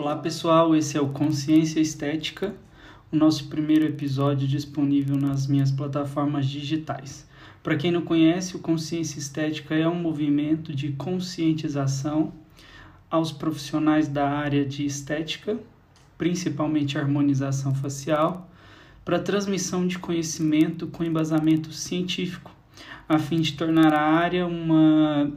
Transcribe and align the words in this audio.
Olá 0.00 0.14
pessoal, 0.14 0.76
esse 0.76 0.96
é 0.96 1.00
o 1.00 1.08
Consciência 1.08 1.80
Estética, 1.80 2.54
o 3.10 3.16
nosso 3.16 3.48
primeiro 3.48 3.84
episódio 3.84 4.46
disponível 4.46 5.16
nas 5.16 5.48
minhas 5.48 5.72
plataformas 5.72 6.46
digitais. 6.46 7.26
Para 7.64 7.76
quem 7.76 7.90
não 7.90 8.02
conhece, 8.02 8.54
o 8.54 8.60
Consciência 8.60 9.18
Estética 9.18 9.74
é 9.74 9.88
um 9.88 9.96
movimento 9.96 10.72
de 10.72 10.92
conscientização 10.92 12.32
aos 13.10 13.32
profissionais 13.32 14.06
da 14.06 14.30
área 14.30 14.64
de 14.64 14.86
estética, 14.86 15.58
principalmente 16.16 16.96
harmonização 16.96 17.74
facial, 17.74 18.48
para 19.04 19.18
transmissão 19.18 19.84
de 19.84 19.98
conhecimento 19.98 20.86
com 20.86 21.02
embasamento 21.02 21.72
científico, 21.72 22.54
a 23.08 23.18
fim 23.18 23.40
de 23.40 23.54
tornar 23.54 23.92
a 23.92 24.00
área 24.00 24.46
uma 24.46 25.32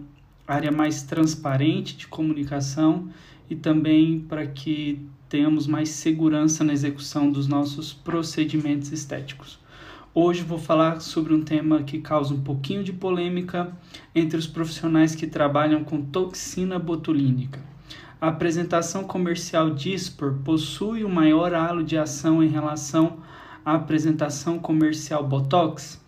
área 0.48 0.71
mais 0.71 1.02
transparente 1.02 1.98
de 1.98 2.05
comunicação 2.05 3.09
e 3.52 3.55
também 3.55 4.18
para 4.18 4.48
que 4.48 5.05
tenhamos 5.28 5.68
mais 5.68 5.90
segurança 5.90 6.64
na 6.64 6.72
execução 6.72 7.30
dos 7.30 7.48
nossos 7.48 7.91
procedimentos 7.91 8.94
estéticos. 8.94 9.60
Hoje 10.16 10.41
vou 10.41 10.58
falar 10.58 11.02
sobre 11.02 11.34
um 11.34 11.44
tema 11.44 11.84
que 11.84 12.00
causa 12.00 12.34
um 12.34 12.40
pouquinho 12.40 12.82
de 12.82 12.94
polêmica 12.94 13.77
entre 14.16 14.38
os 14.38 14.48
profissionais 14.48 15.16
que 15.16 15.27
trabalham 15.27 15.84
com 15.84 16.02
toxina 16.02 16.80
botulínica. 16.80 17.60
A 18.22 18.30
apresentação 18.30 19.04
comercial 19.04 19.72
Dispor 19.72 20.36
possui 20.46 21.04
o 21.04 21.10
maior 21.10 21.54
halo 21.54 21.84
de 21.84 21.98
ação 21.98 22.41
em 22.41 22.48
relação 22.48 23.18
à 23.66 23.76
apresentação 23.76 24.60
comercial 24.60 25.27
Botox? 25.27 25.99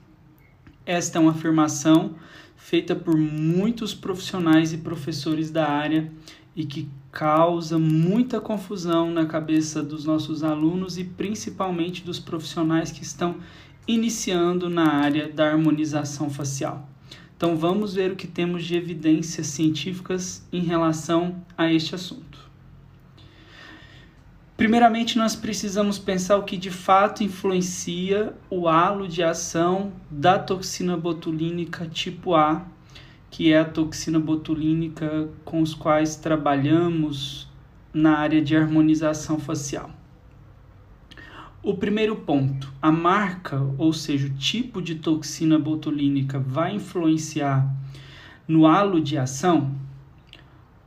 Esta 0.85 1.17
é 1.17 1.21
uma 1.21 1.31
afirmação 1.31 2.15
feita 2.55 2.95
por 2.95 3.17
muitos 3.17 3.93
profissionais 3.93 4.71
e 4.71 4.77
professores 4.77 5.51
da 5.51 5.69
área 5.69 6.09
e 6.55 6.65
que 6.65 6.89
causa 7.11 7.77
muita 7.77 8.39
confusão 8.39 9.11
na 9.11 9.25
cabeça 9.25 9.81
dos 9.81 10.05
nossos 10.05 10.43
alunos 10.43 10.97
e 10.97 11.03
principalmente 11.03 12.03
dos 12.03 12.19
profissionais 12.19 12.91
que 12.91 13.03
estão 13.03 13.37
iniciando 13.87 14.69
na 14.69 14.87
área 14.87 15.31
da 15.31 15.49
harmonização 15.49 16.29
facial. 16.29 16.87
Então 17.35 17.57
vamos 17.57 17.95
ver 17.95 18.11
o 18.11 18.15
que 18.15 18.27
temos 18.27 18.63
de 18.63 18.75
evidências 18.75 19.47
científicas 19.47 20.47
em 20.51 20.61
relação 20.61 21.43
a 21.57 21.71
este 21.71 21.93
assunto. 21.93 22.33
Primeiramente, 24.55 25.17
nós 25.17 25.35
precisamos 25.35 25.99
pensar 25.99 26.37
o 26.37 26.43
que 26.43 26.55
de 26.55 26.69
fato 26.69 27.23
influencia 27.23 28.33
o 28.49 28.67
halo 28.67 29.07
de 29.07 29.21
ação 29.23 29.91
da 30.09 30.39
toxina 30.39 30.95
botulínica 30.95 31.85
tipo 31.87 32.33
A 32.33 32.65
que 33.33 33.51
é 33.51 33.57
a 33.57 33.65
toxina 33.65 34.19
botulínica 34.19 35.27
com 35.43 35.59
os 35.59 35.73
quais 35.73 36.15
trabalhamos 36.15 37.49
na 37.91 38.15
área 38.15 38.39
de 38.39 38.55
harmonização 38.55 39.39
facial. 39.39 39.89
O 41.63 41.73
primeiro 41.73 42.15
ponto, 42.15 42.71
a 42.79 42.91
marca, 42.91 43.59
ou 43.79 43.91
seja, 43.91 44.27
o 44.27 44.33
tipo 44.35 44.79
de 44.79 44.95
toxina 44.95 45.57
botulínica 45.57 46.37
vai 46.37 46.75
influenciar 46.75 47.75
no 48.47 48.67
halo 48.67 49.01
de 49.01 49.17
ação? 49.17 49.75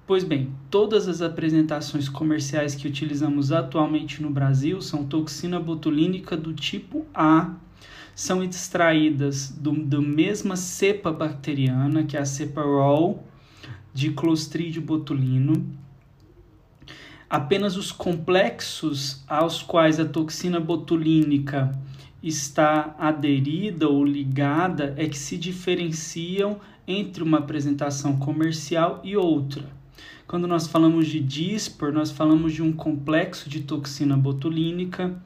Pois 0.06 0.22
bem, 0.22 0.52
todas 0.70 1.08
as 1.08 1.22
apresentações 1.22 2.08
comerciais 2.08 2.76
que 2.76 2.86
utilizamos 2.86 3.50
atualmente 3.50 4.22
no 4.22 4.30
Brasil 4.30 4.80
são 4.80 5.04
toxina 5.04 5.58
botulínica 5.58 6.36
do 6.36 6.54
tipo 6.54 7.04
A 7.12 7.56
são 8.16 8.42
extraídas 8.42 9.50
do, 9.50 9.72
do 9.72 10.00
mesma 10.00 10.56
cepa 10.56 11.12
bacteriana, 11.12 12.02
que 12.02 12.16
é 12.16 12.20
a 12.20 12.24
cepa 12.24 12.62
Roll, 12.62 13.22
de 13.92 14.10
Clostridium 14.10 14.82
botulino. 14.82 15.66
Apenas 17.28 17.76
os 17.76 17.92
complexos 17.92 19.22
aos 19.28 19.62
quais 19.62 20.00
a 20.00 20.06
toxina 20.06 20.58
botulínica 20.58 21.78
está 22.22 22.96
aderida 22.98 23.86
ou 23.86 24.02
ligada 24.02 24.94
é 24.96 25.06
que 25.06 25.18
se 25.18 25.36
diferenciam 25.36 26.58
entre 26.88 27.22
uma 27.22 27.38
apresentação 27.38 28.16
comercial 28.16 28.98
e 29.04 29.14
outra. 29.14 29.68
Quando 30.26 30.46
nós 30.46 30.66
falamos 30.66 31.06
de 31.06 31.20
dispor, 31.20 31.92
nós 31.92 32.10
falamos 32.10 32.54
de 32.54 32.62
um 32.62 32.72
complexo 32.72 33.50
de 33.50 33.60
toxina 33.60 34.16
botulínica 34.16 35.20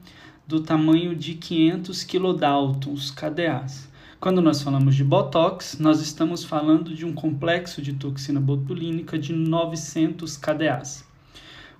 do 0.51 0.59
tamanho 0.59 1.15
de 1.15 1.35
500 1.35 2.03
kilodaltons 2.03 3.09
KDAs. 3.09 3.89
Quando 4.19 4.41
nós 4.41 4.61
falamos 4.61 4.95
de 4.95 5.01
Botox, 5.01 5.79
nós 5.79 6.01
estamos 6.01 6.43
falando 6.43 6.93
de 6.93 7.05
um 7.05 7.13
complexo 7.13 7.81
de 7.81 7.93
toxina 7.93 8.37
botulínica 8.37 9.17
de 9.17 9.31
900 9.31 10.35
KDAs. 10.35 11.07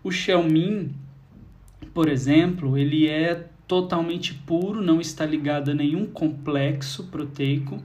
O 0.02 0.10
Xelmin, 0.10 0.96
por 1.94 2.08
exemplo, 2.08 2.78
ele 2.78 3.10
é 3.10 3.50
totalmente 3.68 4.34
puro, 4.34 4.81
não 4.81 5.02
está 5.02 5.26
ligado 5.26 5.72
a 5.72 5.74
nenhum 5.74 6.06
complexo 6.06 7.08
proteico, 7.08 7.78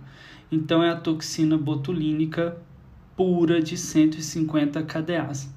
então 0.53 0.85
é 0.85 0.91
a 0.91 0.97
toxina 0.97 1.59
botulínica 1.59 2.57
pura 3.17 3.61
de 3.61 3.77
150 3.77 4.85
KDAs. 4.85 5.53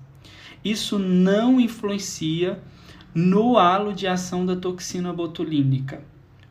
Isso 0.65 0.97
não 0.97 1.59
influencia 1.59 2.59
no 3.13 3.57
halo 3.57 3.93
de 3.93 4.07
ação 4.07 4.45
da 4.45 4.55
toxina 4.55 5.11
botulínica. 5.11 6.01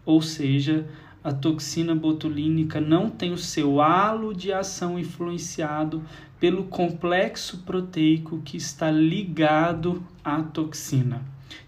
Ou 0.05 0.21
seja, 0.21 0.87
a 1.23 1.33
toxina 1.33 1.95
botulínica 1.95 2.81
não 2.81 3.09
tem 3.11 3.33
o 3.33 3.39
seu 3.39 3.81
halo 3.81 4.35
de 4.35 4.53
ação 4.53 4.99
influenciado 4.99 6.03
pelo 6.41 6.65
complexo 6.65 7.59
proteico 7.59 8.41
que 8.45 8.57
está 8.57 8.91
ligado 8.91 10.03
à 10.25 10.43
toxina. 10.43 11.23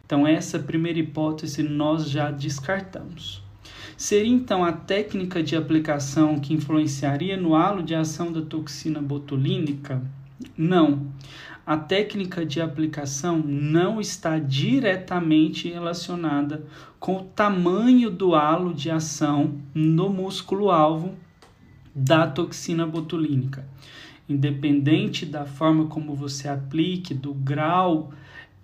Então, 0.04 0.26
essa 0.26 0.58
primeira 0.58 0.98
hipótese 0.98 1.62
nós 1.62 2.08
já 2.08 2.30
descartamos. 2.30 3.42
Seria 3.96 4.32
então 4.32 4.64
a 4.64 4.72
técnica 4.72 5.42
de 5.42 5.54
aplicação 5.54 6.38
que 6.38 6.54
influenciaria 6.54 7.36
no 7.36 7.54
halo 7.54 7.82
de 7.82 7.94
ação 7.94 8.32
da 8.32 8.40
toxina 8.40 9.00
botulínica? 9.00 10.02
Não 10.56 11.06
a 11.70 11.76
técnica 11.76 12.44
de 12.44 12.60
aplicação 12.60 13.38
não 13.38 14.00
está 14.00 14.40
diretamente 14.40 15.68
relacionada 15.68 16.64
com 16.98 17.18
o 17.18 17.22
tamanho 17.22 18.10
do 18.10 18.34
halo 18.34 18.74
de 18.74 18.90
ação 18.90 19.54
no 19.72 20.08
músculo-alvo 20.08 21.14
da 21.94 22.26
toxina 22.26 22.84
botulínica. 22.84 23.64
Independente 24.28 25.24
da 25.24 25.46
forma 25.46 25.86
como 25.86 26.12
você 26.12 26.48
aplique, 26.48 27.14
do 27.14 27.32
grau 27.32 28.10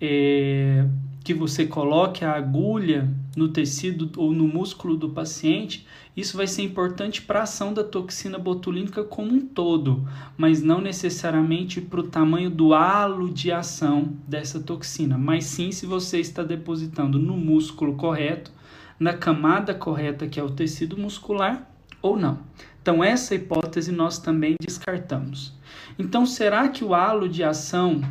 é, 0.01 0.85
que 1.27 1.33
você 1.33 1.65
coloque 1.65 2.23
a 2.23 2.31
agulha 2.31 3.13
no 3.35 3.49
tecido 3.49 4.09
ou 4.15 4.31
no 4.31 4.47
músculo 4.47 4.95
do 4.95 5.09
paciente, 5.09 5.85
isso 6.15 6.37
vai 6.37 6.47
ser 6.47 6.61
importante 6.61 7.21
para 7.21 7.41
a 7.41 7.43
ação 7.43 7.73
da 7.73 7.83
toxina 7.83 8.39
botulínica 8.39 9.03
como 9.03 9.33
um 9.33 9.41
todo, 9.41 10.07
mas 10.37 10.63
não 10.63 10.79
necessariamente 10.79 11.81
para 11.81 11.99
o 11.99 12.07
tamanho 12.07 12.49
do 12.49 12.73
halo 12.73 13.29
de 13.29 13.51
ação 13.51 14.13
dessa 14.25 14.61
toxina, 14.61 15.17
mas 15.17 15.43
sim 15.43 15.69
se 15.69 15.85
você 15.85 16.17
está 16.21 16.43
depositando 16.43 17.19
no 17.19 17.35
músculo 17.35 17.95
correto, 17.95 18.49
na 18.97 19.13
camada 19.13 19.73
correta 19.73 20.27
que 20.27 20.39
é 20.39 20.43
o 20.43 20.51
tecido 20.51 20.97
muscular 20.97 21.69
ou 22.01 22.15
não. 22.15 22.39
Então, 22.81 23.03
essa 23.03 23.35
hipótese 23.35 23.91
nós 23.91 24.17
também 24.17 24.55
descartamos. 24.61 25.53
Então, 25.99 26.25
será 26.25 26.69
que 26.69 26.85
o 26.85 26.93
halo 26.93 27.27
de 27.27 27.43
ação 27.43 28.01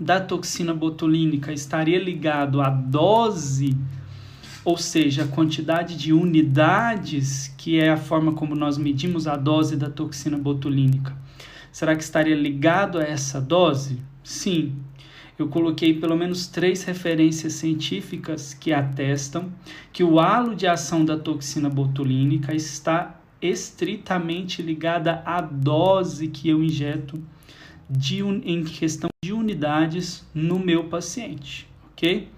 da 0.00 0.20
toxina 0.20 0.72
botulínica 0.72 1.52
estaria 1.52 1.98
ligado 1.98 2.60
à 2.60 2.70
dose, 2.70 3.76
ou 4.64 4.76
seja, 4.76 5.24
a 5.24 5.28
quantidade 5.28 5.96
de 5.96 6.12
unidades, 6.12 7.52
que 7.56 7.78
é 7.78 7.90
a 7.90 7.96
forma 7.96 8.32
como 8.32 8.54
nós 8.54 8.78
medimos 8.78 9.26
a 9.26 9.36
dose 9.36 9.76
da 9.76 9.90
toxina 9.90 10.38
botulínica. 10.38 11.16
Será 11.72 11.96
que 11.96 12.02
estaria 12.02 12.36
ligado 12.36 12.98
a 12.98 13.02
essa 13.02 13.40
dose? 13.40 14.00
Sim. 14.22 14.74
Eu 15.38 15.48
coloquei 15.48 15.94
pelo 15.94 16.16
menos 16.16 16.48
três 16.48 16.82
referências 16.82 17.54
científicas 17.54 18.52
que 18.52 18.72
atestam 18.72 19.52
que 19.92 20.02
o 20.02 20.18
halo 20.18 20.54
de 20.54 20.66
ação 20.66 21.04
da 21.04 21.16
toxina 21.16 21.68
botulínica 21.68 22.54
está 22.54 23.20
estritamente 23.40 24.60
ligada 24.60 25.22
à 25.24 25.40
dose 25.40 26.26
que 26.26 26.48
eu 26.48 26.62
injeto 26.62 27.22
de, 27.88 28.22
em 28.22 28.64
questão 28.64 29.08
de 29.24 29.32
unidades 29.32 30.26
no 30.34 30.58
meu 30.58 30.84
paciente, 30.84 31.68
ok? 31.92 32.28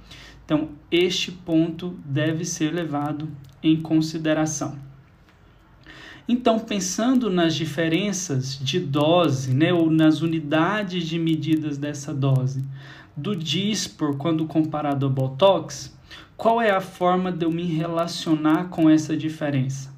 Então, 0.44 0.70
este 0.90 1.30
ponto 1.30 1.96
deve 2.04 2.44
ser 2.44 2.72
levado 2.72 3.28
em 3.62 3.80
consideração. 3.80 4.78
Então, 6.28 6.60
pensando 6.60 7.28
nas 7.28 7.54
diferenças 7.54 8.58
de 8.58 8.78
dose, 8.78 9.52
né, 9.52 9.72
ou 9.72 9.90
nas 9.90 10.22
unidades 10.22 11.06
de 11.06 11.18
medidas 11.18 11.76
dessa 11.76 12.14
dose, 12.14 12.64
do 13.16 13.34
Dispor 13.34 14.16
quando 14.16 14.46
comparado 14.46 15.06
ao 15.06 15.12
Botox, 15.12 15.96
qual 16.36 16.60
é 16.60 16.70
a 16.70 16.80
forma 16.80 17.30
de 17.30 17.44
eu 17.44 17.50
me 17.50 17.64
relacionar 17.64 18.68
com 18.70 18.88
essa 18.88 19.16
diferença? 19.16 19.92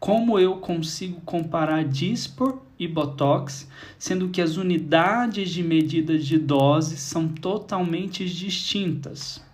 Como 0.00 0.38
eu 0.38 0.56
consigo 0.56 1.20
comparar 1.20 1.84
Dispor 1.84 2.63
e 2.78 2.88
Botox, 2.88 3.68
sendo 3.98 4.28
que 4.28 4.40
as 4.40 4.56
unidades 4.56 5.50
de 5.50 5.62
medida 5.62 6.18
de 6.18 6.38
dose 6.38 6.96
são 6.96 7.28
totalmente 7.28 8.28
distintas. 8.28 9.44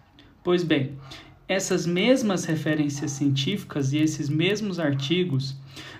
Pois 0.42 0.62
bem, 0.62 0.92
essas 1.46 1.86
mesmas 1.86 2.44
referências 2.44 3.10
científicas 3.10 3.92
e 3.92 3.98
esses 3.98 4.28
mesmos 4.28 4.78
artigos 4.78 5.56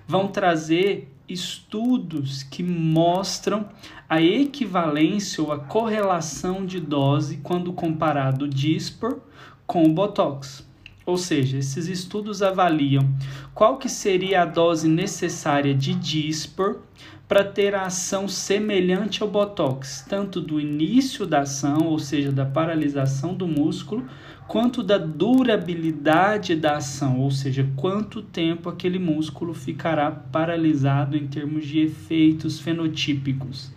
vão 0.06 0.28
trazer 0.28 1.12
estudos 1.28 2.42
que 2.42 2.62
mostram 2.62 3.68
a 4.08 4.20
equivalência 4.20 5.42
ou 5.42 5.52
a 5.52 5.58
correlação 5.58 6.66
de 6.66 6.80
dose 6.80 7.38
quando 7.42 7.72
comparado 7.72 8.44
o 8.44 8.48
Dispor 8.48 9.20
com 9.66 9.84
o 9.84 9.92
Botox. 9.92 10.69
Ou 11.06 11.16
seja, 11.16 11.58
esses 11.58 11.88
estudos 11.88 12.42
avaliam 12.42 13.08
qual 13.54 13.78
que 13.78 13.88
seria 13.88 14.42
a 14.42 14.44
dose 14.44 14.88
necessária 14.88 15.74
de 15.74 15.94
Dispor 15.94 16.80
para 17.26 17.44
ter 17.44 17.74
a 17.76 17.82
ação 17.82 18.26
semelhante 18.26 19.22
ao 19.22 19.28
Botox, 19.28 20.04
tanto 20.08 20.40
do 20.40 20.60
início 20.60 21.24
da 21.24 21.42
ação, 21.42 21.86
ou 21.86 21.98
seja, 21.98 22.32
da 22.32 22.44
paralisação 22.44 23.34
do 23.34 23.46
músculo, 23.46 24.04
quanto 24.48 24.82
da 24.82 24.98
durabilidade 24.98 26.56
da 26.56 26.78
ação, 26.78 27.20
ou 27.20 27.30
seja, 27.30 27.70
quanto 27.76 28.20
tempo 28.20 28.68
aquele 28.68 28.98
músculo 28.98 29.54
ficará 29.54 30.10
paralisado 30.10 31.16
em 31.16 31.28
termos 31.28 31.64
de 31.64 31.78
efeitos 31.78 32.58
fenotípicos. 32.58 33.72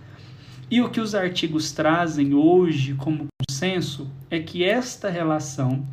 E 0.71 0.81
o 0.81 0.89
que 0.89 0.99
os 0.99 1.13
artigos 1.13 1.71
trazem 1.71 2.33
hoje 2.33 2.95
como 2.95 3.27
consenso 3.47 4.09
é 4.31 4.39
que 4.39 4.63
esta 4.63 5.11
relação 5.11 5.85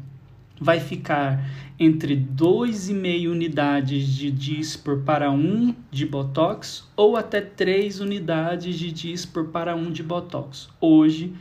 vai 0.60 0.78
ficar 0.78 1.42
entre 1.78 2.14
2,5 2.14 3.30
unidades 3.30 4.06
de 4.06 4.30
Dispor 4.30 4.98
para 4.98 5.30
1 5.30 5.74
de 5.90 6.04
Botox 6.04 6.86
ou 6.94 7.16
até 7.16 7.40
3 7.40 8.00
unidades 8.00 8.78
de 8.78 8.92
Dispor 8.92 9.46
para 9.46 9.74
1 9.74 9.90
de 9.90 10.02
Botox. 10.02 10.68
Hoje, 10.78 11.32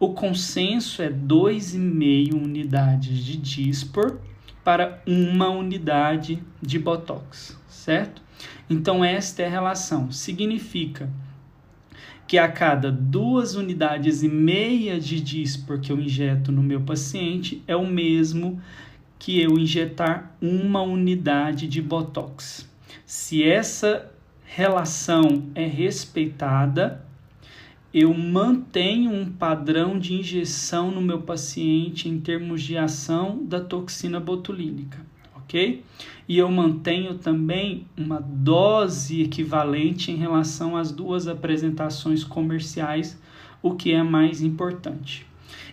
o 0.00 0.12
consenso 0.12 1.00
é 1.00 1.08
2,5 1.08 2.34
unidades 2.34 3.24
de 3.24 3.36
Dispor 3.36 4.18
para 4.64 5.00
uma 5.06 5.48
unidade 5.48 6.42
de 6.60 6.78
Botox, 6.78 7.56
certo? 7.68 8.20
Então, 8.68 9.04
esta 9.04 9.42
é 9.42 9.46
a 9.46 9.50
relação. 9.50 10.10
Significa 10.10 11.08
que 12.26 12.38
a 12.38 12.48
cada 12.48 12.90
duas 12.90 13.54
unidades 13.54 14.22
e 14.22 14.28
meia 14.28 14.98
de 14.98 15.20
Dispor 15.20 15.78
que 15.78 15.92
eu 15.92 16.00
injeto 16.00 16.50
no 16.50 16.62
meu 16.62 16.80
paciente 16.80 17.62
é 17.66 17.76
o 17.76 17.86
mesmo 17.86 18.60
que 19.18 19.40
eu 19.40 19.58
injetar 19.58 20.36
uma 20.40 20.82
unidade 20.82 21.68
de 21.68 21.80
Botox. 21.80 22.68
Se 23.04 23.42
essa 23.42 24.10
relação 24.44 25.44
é 25.54 25.66
respeitada, 25.66 27.04
eu 27.94 28.12
mantenho 28.12 29.10
um 29.10 29.30
padrão 29.30 29.98
de 29.98 30.14
injeção 30.14 30.90
no 30.90 31.00
meu 31.00 31.22
paciente 31.22 32.08
em 32.08 32.20
termos 32.20 32.62
de 32.62 32.76
ação 32.76 33.44
da 33.44 33.60
toxina 33.60 34.20
botulínica, 34.20 34.98
ok? 35.46 35.84
E 36.28 36.36
eu 36.36 36.50
mantenho 36.50 37.14
também 37.14 37.86
uma 37.96 38.20
dose 38.20 39.22
equivalente 39.22 40.10
em 40.10 40.16
relação 40.16 40.76
às 40.76 40.90
duas 40.90 41.28
apresentações 41.28 42.24
comerciais, 42.24 43.18
o 43.62 43.74
que 43.74 43.92
é 43.92 44.02
mais 44.02 44.42
importante. 44.42 45.24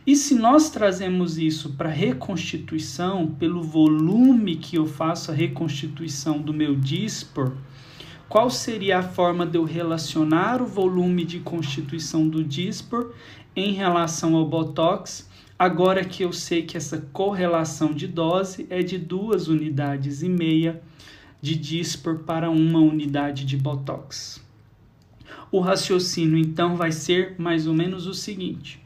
E 0.06 0.16
se 0.16 0.36
nós 0.36 0.70
trazemos 0.70 1.38
isso 1.38 1.74
para 1.74 1.90
reconstituição, 1.90 3.28
pelo 3.28 3.64
volume 3.64 4.58
que 4.58 4.76
eu 4.76 4.86
faço 4.86 5.32
a 5.32 5.34
reconstituição 5.34 6.40
do 6.40 6.54
meu 6.54 6.76
dispor, 6.76 7.54
qual 8.30 8.50
seria 8.50 9.00
a 9.00 9.04
forma 9.04 9.46
de 9.46 9.58
eu 9.58 9.64
relacionar 9.64 10.62
o 10.62 10.66
volume 10.66 11.24
de 11.24 11.40
constituição 11.40 12.28
do 12.28 12.44
dispor 12.44 13.14
em 13.56 13.74
relação 13.74 14.36
ao 14.36 14.46
botox, 14.46 15.30
agora 15.64 16.04
que 16.04 16.26
eu 16.26 16.34
sei 16.34 16.64
que 16.64 16.76
essa 16.76 16.98
correlação 17.14 17.94
de 17.94 18.06
dose 18.06 18.68
é 18.70 18.84
de 18.84 18.98
duas 18.98 19.48
unidades 19.48 20.22
e 20.22 20.28
meia 20.28 20.82
de 21.42 21.56
dispor 21.56 22.20
para 22.20 22.50
uma 22.50 22.80
unidade 22.80 23.46
de 23.46 23.56
botox. 23.56 24.44
O 25.50 25.62
raciocínio 25.62 26.38
então 26.38 26.76
vai 26.76 26.92
ser 26.92 27.36
mais 27.40 27.66
ou 27.66 27.74
menos 27.74 28.08
o 28.08 28.14
seguinte: 28.14 28.78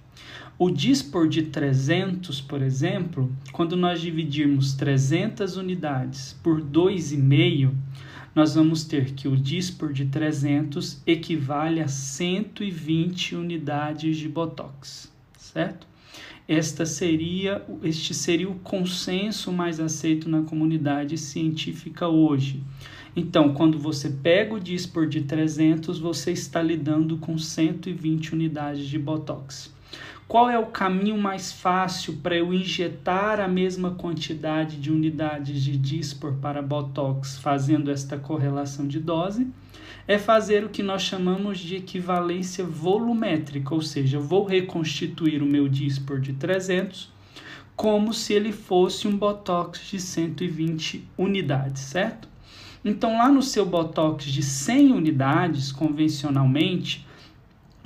o 0.60 0.70
dispor 0.70 1.28
de 1.28 1.44
300, 1.44 2.42
por 2.42 2.62
exemplo, 2.62 3.36
quando 3.52 3.76
nós 3.76 4.00
dividirmos 4.00 4.76
300 4.76 5.58
unidades 5.58 6.34
por 6.44 6.62
2,5, 6.62 7.74
nós 8.36 8.54
vamos 8.54 8.84
ter 8.84 9.14
que 9.14 9.28
o 9.28 9.36
dispor 9.36 9.92
de 9.92 10.06
300 10.06 11.02
equivale 11.08 11.82
a 11.82 11.88
120 11.88 13.36
unidades 13.36 14.16
de 14.16 14.30
Botox, 14.30 15.12
certo? 15.40 15.88
Esta 16.48 16.86
seria, 16.86 17.62
este 17.84 18.14
seria 18.14 18.50
o 18.50 18.56
consenso 18.60 19.52
mais 19.52 19.82
aceito 19.82 20.30
na 20.30 20.44
comunidade 20.44 21.18
científica 21.18 22.08
hoje. 22.08 22.64
Então, 23.14 23.54
quando 23.54 23.78
você 23.78 24.10
pega 24.10 24.54
o 24.54 24.60
dispor 24.60 25.08
de 25.08 25.22
300, 25.22 26.00
você 26.00 26.32
está 26.32 26.62
lidando 26.62 27.18
com 27.18 27.38
120 27.38 28.34
unidades 28.34 28.88
de 28.88 28.98
Botox. 28.98 29.76
Qual 30.28 30.50
é 30.50 30.60
o 30.60 30.66
caminho 30.66 31.18
mais 31.18 31.54
fácil 31.54 32.18
para 32.18 32.36
eu 32.36 32.54
injetar 32.54 33.40
a 33.40 33.48
mesma 33.48 33.92
quantidade 33.92 34.76
de 34.76 34.92
unidades 34.92 35.64
de 35.64 35.78
Dispor 35.78 36.34
para 36.42 36.62
Botox, 36.62 37.38
fazendo 37.38 37.90
esta 37.90 38.18
correlação 38.18 38.86
de 38.86 39.00
dose? 39.00 39.48
É 40.06 40.18
fazer 40.18 40.66
o 40.66 40.70
que 40.70 40.84
nós 40.84 41.02
chamamos 41.02 41.60
de 41.60 41.78
equivalência 41.78 42.66
volumétrica, 42.66 43.74
ou 43.74 43.82
seja, 43.82 44.18
eu 44.18 44.22
vou 44.22 44.44
reconstituir 44.46 45.42
o 45.42 45.46
meu 45.46 45.70
Dispor 45.70 46.20
de 46.20 46.34
300 46.34 47.10
como 47.74 48.14
se 48.14 48.34
ele 48.34 48.52
fosse 48.52 49.08
um 49.08 49.16
Botox 49.16 49.88
de 49.88 49.98
120 49.98 51.08
unidades, 51.18 51.84
certo? 51.84 52.28
Então, 52.84 53.18
lá 53.18 53.30
no 53.30 53.42
seu 53.42 53.66
Botox 53.66 54.26
de 54.26 54.44
100 54.44 54.92
unidades, 54.92 55.72
convencionalmente, 55.72 57.07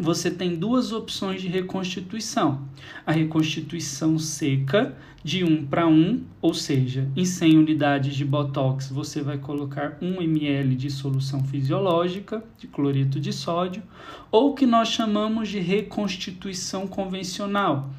você 0.02 0.32
tem 0.32 0.56
duas 0.56 0.92
opções 0.92 1.42
de 1.42 1.48
reconstituição. 1.48 2.68
A 3.06 3.12
reconstituição 3.12 4.18
seca, 4.18 4.98
de 5.24 5.44
1 5.44 5.68
para 5.68 5.88
1, 5.88 6.24
ou 6.42 6.54
seja, 6.54 7.08
em 7.16 7.24
100 7.24 7.60
unidades 7.60 8.16
de 8.16 8.26
Botox 8.26 8.90
você 8.90 9.22
vai 9.22 9.38
colocar 9.38 10.00
1 10.02 10.20
ml 10.20 10.76
de 10.76 10.90
solução 10.90 11.44
fisiológica 11.44 12.44
de 12.58 12.68
cloreto 12.68 13.20
de 13.20 13.32
sódio, 13.32 13.84
ou 14.32 14.56
que 14.56 14.66
nós 14.66 14.88
chamamos 14.88 15.48
de 15.50 15.60
reconstituição 15.60 16.88
convencional, 16.88 17.92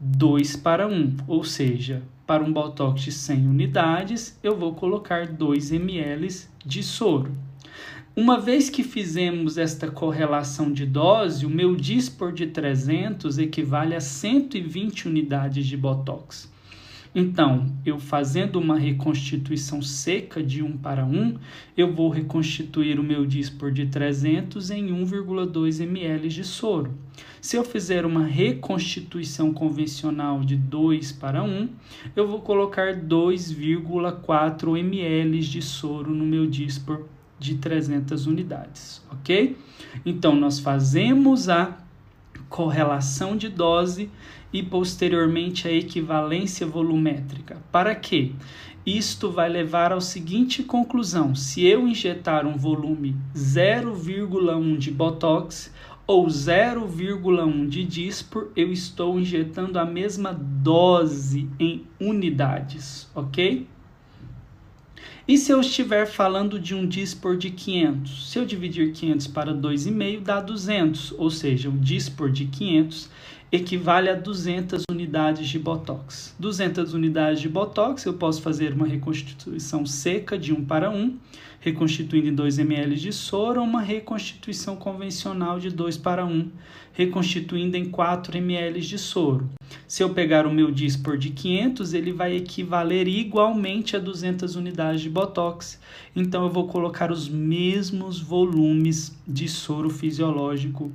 2 0.00 0.56
para 0.56 0.88
1, 0.88 1.16
ou 1.28 1.44
seja, 1.44 2.02
para 2.26 2.42
um 2.42 2.50
Botox 2.50 3.02
de 3.02 3.12
100 3.12 3.46
unidades 3.46 4.38
eu 4.42 4.56
vou 4.56 4.74
colocar 4.74 5.26
2 5.26 5.72
ml 5.72 6.28
de 6.64 6.82
soro. 6.82 7.36
Uma 8.14 8.38
vez 8.38 8.68
que 8.68 8.82
fizemos 8.82 9.56
esta 9.56 9.90
correlação 9.90 10.70
de 10.70 10.84
dose, 10.84 11.46
o 11.46 11.50
meu 11.50 11.74
dispor 11.74 12.30
de 12.30 12.46
300 12.46 13.38
equivale 13.38 13.94
a 13.94 14.02
120 14.02 15.08
unidades 15.08 15.66
de 15.66 15.78
Botox. 15.78 16.52
Então, 17.14 17.72
eu 17.86 17.98
fazendo 17.98 18.56
uma 18.60 18.78
reconstituição 18.78 19.80
seca 19.80 20.42
de 20.42 20.62
1 20.62 20.76
para 20.76 21.06
1, 21.06 21.38
eu 21.74 21.90
vou 21.90 22.10
reconstituir 22.10 23.00
o 23.00 23.02
meu 23.02 23.24
dispor 23.24 23.72
de 23.72 23.86
300 23.86 24.70
em 24.70 24.88
1,2 24.88 25.80
ml 25.80 26.28
de 26.28 26.44
soro. 26.44 26.92
Se 27.40 27.56
eu 27.56 27.64
fizer 27.64 28.04
uma 28.04 28.26
reconstituição 28.26 29.54
convencional 29.54 30.40
de 30.40 30.54
2 30.54 31.12
para 31.12 31.42
1, 31.42 31.66
eu 32.14 32.28
vou 32.28 32.42
colocar 32.42 32.94
2,4 32.94 34.78
ml 34.78 35.40
de 35.40 35.62
soro 35.62 36.10
no 36.10 36.26
meu 36.26 36.46
dispor 36.46 37.06
de 37.42 37.56
300 37.56 38.26
unidades, 38.26 39.02
ok? 39.10 39.56
Então, 40.06 40.36
nós 40.36 40.60
fazemos 40.60 41.48
a 41.48 41.76
correlação 42.48 43.36
de 43.36 43.48
dose 43.48 44.08
e 44.52 44.62
posteriormente 44.62 45.66
a 45.66 45.72
equivalência 45.72 46.66
volumétrica. 46.66 47.56
Para 47.72 47.94
quê? 47.94 48.32
Isto 48.86 49.30
vai 49.30 49.48
levar 49.48 49.92
à 49.92 50.00
seguinte 50.00 50.62
conclusão: 50.62 51.34
se 51.34 51.64
eu 51.64 51.86
injetar 51.88 52.46
um 52.46 52.56
volume 52.56 53.16
0,1 53.34 54.76
de 54.78 54.90
Botox 54.90 55.72
ou 56.06 56.26
0,1 56.26 57.68
de 57.68 57.84
Dispor, 57.84 58.48
eu 58.54 58.72
estou 58.72 59.18
injetando 59.18 59.78
a 59.78 59.84
mesma 59.84 60.32
dose 60.32 61.48
em 61.58 61.86
unidades, 62.00 63.10
ok? 63.14 63.66
E 65.26 65.38
se 65.38 65.52
eu 65.52 65.60
estiver 65.60 66.04
falando 66.04 66.58
de 66.58 66.74
um 66.74 66.84
dispor 66.84 67.36
de 67.36 67.50
500? 67.50 68.30
Se 68.32 68.38
eu 68.40 68.44
dividir 68.44 68.90
500 68.92 69.28
para 69.28 69.54
2,5 69.54 70.20
dá 70.20 70.40
200, 70.40 71.12
ou 71.12 71.30
seja, 71.30 71.68
o 71.68 71.78
dispor 71.78 72.28
de 72.28 72.46
500 72.46 73.08
equivale 73.52 74.08
a 74.08 74.14
200 74.14 74.84
unidades 74.90 75.46
de 75.46 75.58
Botox. 75.58 76.34
200 76.38 76.94
unidades 76.94 77.38
de 77.38 77.50
Botox, 77.50 78.02
eu 78.06 78.14
posso 78.14 78.40
fazer 78.40 78.72
uma 78.72 78.86
reconstituição 78.86 79.84
seca 79.84 80.38
de 80.38 80.54
1 80.54 80.64
para 80.64 80.88
1, 80.88 81.18
reconstituindo 81.60 82.28
em 82.28 82.34
2 82.34 82.58
ml 82.58 82.96
de 82.96 83.12
soro, 83.12 83.60
ou 83.60 83.66
uma 83.66 83.82
reconstituição 83.82 84.74
convencional 84.74 85.60
de 85.60 85.68
2 85.68 85.98
para 85.98 86.24
1, 86.24 86.50
reconstituindo 86.94 87.76
em 87.76 87.90
4 87.90 88.38
ml 88.38 88.80
de 88.80 88.98
soro. 88.98 89.50
Se 89.86 90.02
eu 90.02 90.14
pegar 90.14 90.46
o 90.46 90.52
meu 90.52 90.70
Dispor 90.70 91.18
de 91.18 91.28
500, 91.28 91.92
ele 91.92 92.10
vai 92.10 92.34
equivaler 92.34 93.06
igualmente 93.06 93.94
a 93.94 93.98
200 93.98 94.56
unidades 94.56 95.02
de 95.02 95.10
Botox. 95.10 95.78
Então 96.16 96.44
eu 96.44 96.50
vou 96.50 96.68
colocar 96.68 97.12
os 97.12 97.28
mesmos 97.28 98.18
volumes 98.18 99.14
de 99.28 99.46
soro 99.46 99.90
fisiológico 99.90 100.90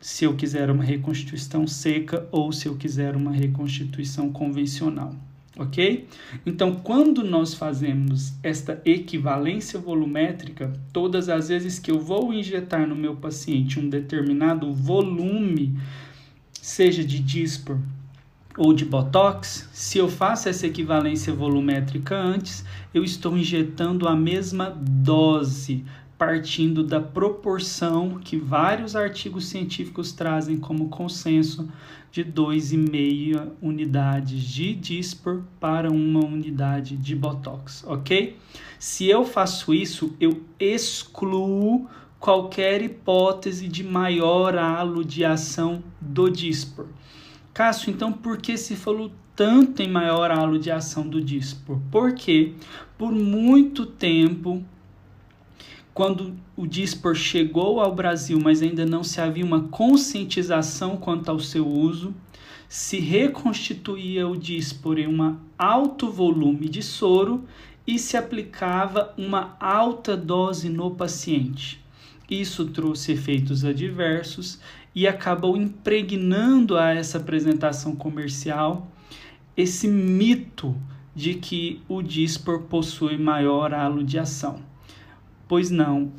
se 0.00 0.24
eu 0.24 0.34
quiser 0.34 0.70
uma 0.70 0.84
reconstituição 0.84 1.66
seca 1.66 2.28
ou 2.30 2.52
se 2.52 2.68
eu 2.68 2.76
quiser 2.76 3.16
uma 3.16 3.32
reconstituição 3.32 4.30
convencional, 4.30 5.14
ok? 5.56 6.06
Então, 6.46 6.76
quando 6.76 7.24
nós 7.24 7.54
fazemos 7.54 8.32
esta 8.42 8.80
equivalência 8.84 9.78
volumétrica, 9.78 10.72
todas 10.92 11.28
as 11.28 11.48
vezes 11.48 11.78
que 11.78 11.90
eu 11.90 11.98
vou 11.98 12.32
injetar 12.32 12.86
no 12.86 12.94
meu 12.94 13.16
paciente 13.16 13.80
um 13.80 13.88
determinado 13.88 14.72
volume, 14.72 15.76
seja 16.52 17.02
de 17.02 17.18
Dispor 17.18 17.78
ou 18.56 18.72
de 18.72 18.84
Botox, 18.84 19.68
se 19.72 19.98
eu 19.98 20.08
faço 20.08 20.48
essa 20.48 20.66
equivalência 20.66 21.32
volumétrica 21.32 22.16
antes, 22.16 22.64
eu 22.92 23.04
estou 23.04 23.36
injetando 23.36 24.08
a 24.08 24.16
mesma 24.16 24.70
dose 24.70 25.84
partindo 26.18 26.82
da 26.82 27.00
proporção 27.00 28.18
que 28.18 28.36
vários 28.36 28.96
artigos 28.96 29.46
científicos 29.46 30.10
trazem 30.10 30.58
como 30.58 30.88
consenso 30.88 31.68
de 32.10 32.24
2,5 32.24 33.52
unidades 33.62 34.42
de 34.42 34.74
Dispor 34.74 35.42
para 35.60 35.88
uma 35.88 36.24
unidade 36.24 36.96
de 36.96 37.14
Botox, 37.14 37.84
ok? 37.86 38.36
Se 38.80 39.06
eu 39.06 39.24
faço 39.24 39.72
isso, 39.72 40.12
eu 40.18 40.42
excluo 40.58 41.88
qualquer 42.18 42.82
hipótese 42.82 43.68
de 43.68 43.84
maior 43.84 44.58
halo 44.58 45.04
de 45.04 45.24
ação 45.24 45.84
do 46.00 46.28
Dispor. 46.28 46.86
Cássio, 47.54 47.90
então 47.90 48.12
por 48.12 48.38
que 48.38 48.56
se 48.56 48.74
falou 48.74 49.12
tanto 49.36 49.82
em 49.82 49.88
maior 49.88 50.32
halo 50.32 50.58
de 50.58 50.70
ação 50.70 51.08
do 51.08 51.22
Dispor? 51.22 51.78
Porque 51.92 52.54
por 52.96 53.12
muito 53.12 53.86
tempo 53.86 54.64
quando 55.98 56.36
o 56.56 56.64
Dispor 56.64 57.16
chegou 57.16 57.80
ao 57.80 57.92
Brasil, 57.92 58.38
mas 58.40 58.62
ainda 58.62 58.86
não 58.86 59.02
se 59.02 59.20
havia 59.20 59.44
uma 59.44 59.62
conscientização 59.62 60.96
quanto 60.96 61.28
ao 61.28 61.40
seu 61.40 61.66
uso, 61.66 62.14
se 62.68 63.00
reconstituía 63.00 64.28
o 64.28 64.36
Dispor 64.36 64.96
em 64.96 65.08
um 65.08 65.36
alto 65.58 66.08
volume 66.08 66.68
de 66.68 66.84
soro 66.84 67.44
e 67.84 67.98
se 67.98 68.16
aplicava 68.16 69.12
uma 69.18 69.56
alta 69.58 70.16
dose 70.16 70.68
no 70.68 70.92
paciente. 70.92 71.84
Isso 72.30 72.66
trouxe 72.66 73.10
efeitos 73.10 73.64
adversos 73.64 74.60
e 74.94 75.04
acabou 75.04 75.56
impregnando 75.56 76.76
a 76.76 76.94
essa 76.94 77.18
apresentação 77.18 77.96
comercial 77.96 78.86
esse 79.56 79.88
mito 79.88 80.76
de 81.12 81.34
que 81.34 81.82
o 81.88 82.00
Dispor 82.00 82.62
possui 82.66 83.18
maior 83.18 83.74
halo 83.74 84.04
de 84.04 84.16
ação 84.16 84.62
pois 85.48 85.70
não, 85.70 86.12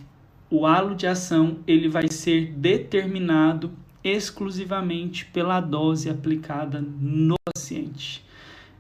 o 0.50 0.66
halo 0.66 0.96
de 0.96 1.06
ação 1.06 1.60
ele 1.68 1.88
vai 1.88 2.08
ser 2.10 2.52
determinado 2.54 3.72
exclusivamente 4.04 5.26
pela 5.26 5.62
dose 5.62 6.10
aplicada 6.10 6.82
no 6.82 7.36
paciente. 7.46 8.26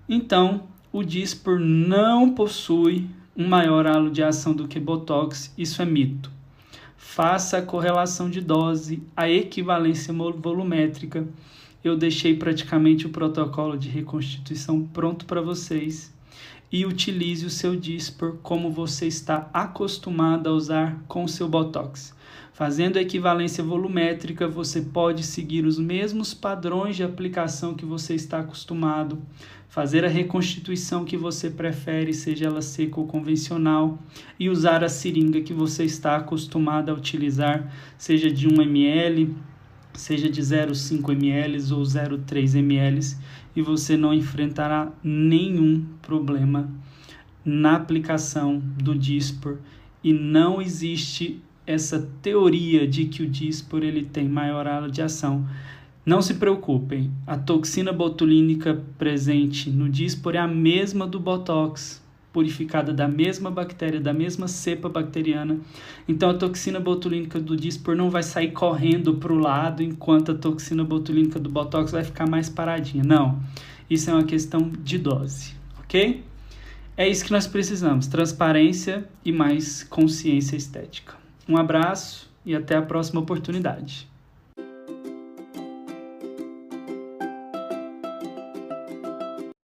Então, 0.07 0.63
o 0.91 1.03
Dispor 1.03 1.59
não 1.59 2.33
possui 2.33 3.07
um 3.37 3.47
maior 3.47 3.85
halo 3.85 4.09
de 4.09 4.23
ação 4.23 4.53
do 4.53 4.67
que 4.67 4.79
Botox, 4.79 5.53
isso 5.57 5.81
é 5.81 5.85
mito. 5.85 6.31
Faça 6.97 7.59
a 7.59 7.61
correlação 7.61 8.29
de 8.29 8.41
dose, 8.41 9.03
a 9.15 9.29
equivalência 9.29 10.13
volumétrica. 10.13 11.27
Eu 11.83 11.95
deixei 11.95 12.35
praticamente 12.35 13.05
o 13.05 13.09
protocolo 13.09 13.77
de 13.77 13.87
reconstituição 13.87 14.83
pronto 14.83 15.25
para 15.25 15.41
vocês 15.41 16.13
e 16.71 16.85
utilize 16.85 17.45
o 17.45 17.49
seu 17.49 17.75
Dispor 17.75 18.37
como 18.43 18.69
você 18.71 19.07
está 19.07 19.49
acostumado 19.53 20.49
a 20.49 20.53
usar 20.53 21.03
com 21.07 21.27
seu 21.27 21.47
Botox. 21.47 22.13
Fazendo 22.53 22.97
a 22.97 23.01
equivalência 23.01 23.63
volumétrica, 23.63 24.47
você 24.47 24.81
pode 24.81 25.23
seguir 25.23 25.65
os 25.65 25.79
mesmos 25.79 26.33
padrões 26.33 26.95
de 26.95 27.03
aplicação 27.03 27.73
que 27.73 27.85
você 27.85 28.15
está 28.15 28.39
acostumado, 28.39 29.17
fazer 29.69 30.03
a 30.03 30.09
reconstituição 30.09 31.05
que 31.05 31.15
você 31.15 31.49
prefere, 31.49 32.13
seja 32.13 32.47
ela 32.47 32.61
seca 32.61 32.99
ou 32.99 33.07
convencional, 33.07 33.97
e 34.37 34.49
usar 34.49 34.83
a 34.83 34.89
seringa 34.89 35.39
que 35.39 35.53
você 35.53 35.85
está 35.85 36.17
acostumado 36.17 36.89
a 36.89 36.93
utilizar, 36.93 37.71
seja 37.97 38.29
de 38.29 38.47
1 38.47 38.61
ml, 38.61 39.35
seja 39.99 40.29
de 40.29 40.41
0,5 40.41 41.11
ml 41.11 41.57
ou 41.73 41.81
0,3 41.81 42.55
ml 42.55 43.17
e 43.53 43.61
você 43.61 43.97
não 43.97 44.13
enfrentará 44.13 44.91
nenhum 45.03 45.85
problema 46.01 46.69
na 47.43 47.75
aplicação 47.75 48.59
do 48.81 48.97
Dispor 48.97 49.57
e 50.01 50.13
não 50.13 50.61
existe 50.61 51.41
essa 51.67 52.09
teoria 52.21 52.87
de 52.87 53.05
que 53.05 53.21
o 53.21 53.29
Dispor 53.29 53.83
ele 53.83 54.05
tem 54.05 54.27
maior 54.29 54.65
área 54.67 54.89
de 54.89 55.01
ação. 55.01 55.45
Não 56.05 56.21
se 56.21 56.35
preocupem, 56.35 57.11
a 57.27 57.37
toxina 57.37 57.91
botulínica 57.91 58.81
presente 58.97 59.69
no 59.69 59.89
Dispor 59.89 60.33
é 60.33 60.39
a 60.39 60.47
mesma 60.47 61.05
do 61.05 61.19
Botox, 61.19 62.01
purificada 62.31 62.93
da 62.93 63.07
mesma 63.07 63.49
bactéria, 63.49 63.99
da 63.99 64.13
mesma 64.13 64.47
cepa 64.47 64.87
bacteriana. 64.87 65.59
Então 66.07 66.29
a 66.29 66.33
toxina 66.33 66.79
botulínica 66.79 67.39
do 67.39 67.55
Dispor 67.55 67.95
não 67.95 68.09
vai 68.09 68.23
sair 68.23 68.51
correndo 68.51 69.15
para 69.15 69.33
o 69.33 69.37
lado 69.37 69.81
enquanto 69.81 70.31
a 70.31 70.35
toxina 70.35 70.83
botulínica 70.83 71.39
do 71.39 71.49
Botox 71.49 71.91
vai 71.91 72.03
ficar 72.03 72.27
mais 72.29 72.49
paradinha. 72.49 73.03
Não. 73.03 73.39
Isso 73.89 74.09
é 74.09 74.13
uma 74.13 74.23
questão 74.23 74.71
de 74.83 74.99
dose, 74.99 75.53
ok? 75.79 76.23
É 76.95 77.07
isso 77.07 77.25
que 77.25 77.31
nós 77.31 77.47
precisamos: 77.47 78.07
transparência 78.07 79.09
e 79.25 79.31
mais 79.31 79.83
consciência 79.83 80.55
estética. 80.55 81.15
Um 81.47 81.57
abraço 81.57 82.29
e 82.45 82.55
até 82.55 82.75
a 82.75 82.81
próxima 82.81 83.19
oportunidade. 83.21 84.07